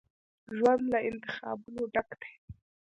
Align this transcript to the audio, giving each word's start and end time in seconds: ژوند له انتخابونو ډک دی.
ژوند 0.57 0.83
له 0.91 0.99
انتخابونو 1.09 1.81
ډک 1.93 2.09
دی. 2.21 2.31